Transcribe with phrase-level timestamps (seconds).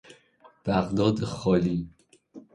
[0.65, 1.89] بغداد خالی